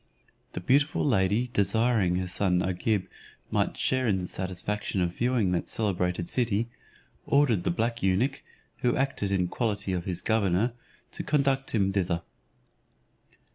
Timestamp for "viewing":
5.13-5.51